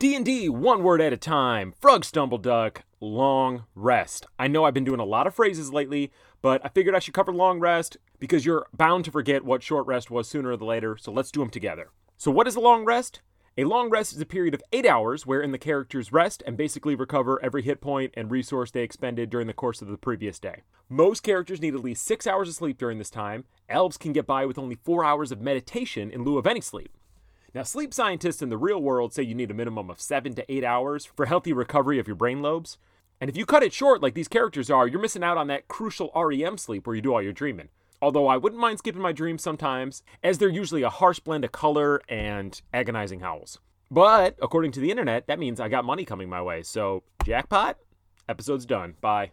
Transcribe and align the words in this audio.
D&D 0.00 0.48
one 0.48 0.82
word 0.82 1.02
at 1.02 1.12
a 1.12 1.18
time. 1.18 1.74
Frog 1.78 2.06
stumble 2.06 2.38
duck, 2.38 2.84
long 3.00 3.64
rest. 3.74 4.24
I 4.38 4.48
know 4.48 4.64
I've 4.64 4.72
been 4.72 4.82
doing 4.82 4.98
a 4.98 5.04
lot 5.04 5.26
of 5.26 5.34
phrases 5.34 5.74
lately, 5.74 6.10
but 6.40 6.64
I 6.64 6.70
figured 6.70 6.94
I 6.94 7.00
should 7.00 7.12
cover 7.12 7.34
long 7.34 7.60
rest 7.60 7.98
because 8.18 8.46
you're 8.46 8.66
bound 8.72 9.04
to 9.04 9.10
forget 9.10 9.44
what 9.44 9.62
short 9.62 9.86
rest 9.86 10.10
was 10.10 10.26
sooner 10.26 10.52
or 10.52 10.56
later, 10.56 10.96
so 10.96 11.12
let's 11.12 11.30
do 11.30 11.40
them 11.40 11.50
together. 11.50 11.90
So 12.16 12.30
what 12.30 12.48
is 12.48 12.56
a 12.56 12.60
long 12.60 12.86
rest? 12.86 13.20
A 13.58 13.64
long 13.64 13.90
rest 13.90 14.14
is 14.14 14.20
a 14.22 14.24
period 14.24 14.54
of 14.54 14.62
8 14.72 14.86
hours 14.86 15.26
wherein 15.26 15.52
the 15.52 15.58
characters 15.58 16.14
rest 16.14 16.42
and 16.46 16.56
basically 16.56 16.94
recover 16.94 17.38
every 17.44 17.60
hit 17.60 17.82
point 17.82 18.14
and 18.16 18.30
resource 18.30 18.70
they 18.70 18.82
expended 18.82 19.28
during 19.28 19.48
the 19.48 19.52
course 19.52 19.82
of 19.82 19.88
the 19.88 19.98
previous 19.98 20.38
day. 20.38 20.62
Most 20.88 21.22
characters 21.22 21.60
need 21.60 21.74
at 21.74 21.84
least 21.84 22.06
6 22.06 22.26
hours 22.26 22.48
of 22.48 22.54
sleep 22.54 22.78
during 22.78 22.96
this 22.96 23.10
time. 23.10 23.44
Elves 23.68 23.98
can 23.98 24.14
get 24.14 24.26
by 24.26 24.46
with 24.46 24.56
only 24.56 24.76
4 24.76 25.04
hours 25.04 25.30
of 25.30 25.42
meditation 25.42 26.10
in 26.10 26.24
lieu 26.24 26.38
of 26.38 26.46
any 26.46 26.62
sleep. 26.62 26.96
Now, 27.52 27.64
sleep 27.64 27.92
scientists 27.92 28.42
in 28.42 28.48
the 28.48 28.56
real 28.56 28.80
world 28.80 29.12
say 29.12 29.24
you 29.24 29.34
need 29.34 29.50
a 29.50 29.54
minimum 29.54 29.90
of 29.90 30.00
seven 30.00 30.34
to 30.34 30.52
eight 30.52 30.62
hours 30.62 31.04
for 31.04 31.26
healthy 31.26 31.52
recovery 31.52 31.98
of 31.98 32.06
your 32.06 32.14
brain 32.14 32.42
lobes. 32.42 32.78
And 33.20 33.28
if 33.28 33.36
you 33.36 33.44
cut 33.44 33.64
it 33.64 33.72
short, 33.72 34.00
like 34.00 34.14
these 34.14 34.28
characters 34.28 34.70
are, 34.70 34.86
you're 34.86 35.00
missing 35.00 35.24
out 35.24 35.36
on 35.36 35.48
that 35.48 35.66
crucial 35.66 36.12
REM 36.14 36.58
sleep 36.58 36.86
where 36.86 36.94
you 36.94 37.02
do 37.02 37.12
all 37.12 37.20
your 37.20 37.32
dreaming. 37.32 37.68
Although 38.00 38.28
I 38.28 38.36
wouldn't 38.36 38.60
mind 38.60 38.78
skipping 38.78 39.02
my 39.02 39.12
dreams 39.12 39.42
sometimes, 39.42 40.02
as 40.22 40.38
they're 40.38 40.48
usually 40.48 40.82
a 40.82 40.88
harsh 40.88 41.18
blend 41.18 41.44
of 41.44 41.50
color 41.50 42.00
and 42.08 42.60
agonizing 42.72 43.20
howls. 43.20 43.58
But 43.90 44.36
according 44.40 44.70
to 44.72 44.80
the 44.80 44.90
internet, 44.92 45.26
that 45.26 45.40
means 45.40 45.58
I 45.58 45.68
got 45.68 45.84
money 45.84 46.04
coming 46.04 46.28
my 46.28 46.40
way. 46.40 46.62
So, 46.62 47.02
jackpot? 47.24 47.78
Episode's 48.28 48.64
done. 48.64 48.94
Bye. 49.00 49.32